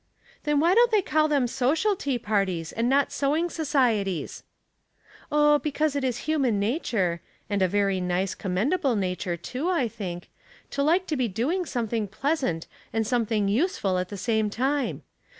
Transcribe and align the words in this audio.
''Then 0.45 0.59
why 0.59 0.73
don't 0.73 0.89
they 0.89 1.03
call 1.03 1.27
them 1.27 1.45
social 1.45 1.95
tea 1.95 2.17
parties, 2.17 2.71
and 2.71 2.89
not 2.89 3.11
sewing 3.11 3.51
societies?" 3.51 4.41
"Oh, 5.31 5.59
because 5.59 5.95
it 5.95 6.03
is 6.03 6.25
human 6.25 6.59
nature— 6.59 7.21
and 7.51 7.61
a 7.61 7.67
very 7.67 8.01
nice, 8.01 8.33
commendable 8.33 8.95
nature, 8.95 9.37
too, 9.37 9.69
I 9.69 9.87
think, 9.87 10.31
to 10.71 10.81
like 10.81 11.05
to 11.05 11.15
be 11.15 11.27
doing 11.27 11.67
something 11.67 12.07
pleasant 12.07 12.65
and 12.91 13.05
something 13.05 13.47
useful 13.47 13.99
at 13.99 14.09
the 14.09 14.17
same 14.17 14.49
time. 14.49 15.03